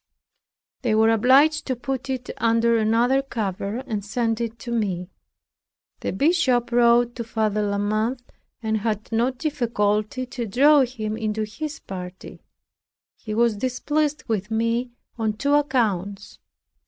They 0.81 0.95
were 0.95 1.11
obliged 1.11 1.67
to 1.67 1.75
put 1.75 2.09
it 2.09 2.31
under 2.37 2.75
another 2.75 3.21
cover, 3.21 3.83
and 3.85 4.03
send 4.03 4.41
it 4.41 4.57
to 4.57 4.71
me. 4.71 5.11
The 5.99 6.11
bishop 6.11 6.71
wrote 6.71 7.13
to 7.17 7.23
Father 7.23 7.61
La 7.61 7.77
Mothe, 7.77 8.19
and 8.63 8.77
had 8.77 9.11
no 9.11 9.29
difficulty 9.29 10.25
to 10.25 10.47
draw 10.47 10.79
him 10.85 11.17
into 11.17 11.43
his 11.43 11.79
party. 11.79 12.41
He 13.15 13.35
was 13.35 13.55
displeased 13.57 14.23
with 14.27 14.49
me 14.49 14.89
on 15.19 15.33
two 15.33 15.53
accounts. 15.53 16.39